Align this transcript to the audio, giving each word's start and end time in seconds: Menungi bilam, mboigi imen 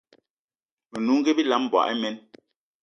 Menungi 0.93 1.31
bilam, 1.37 1.63
mboigi 1.65 1.91
imen 1.95 2.15